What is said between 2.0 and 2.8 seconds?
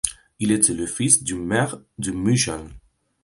Mücheln.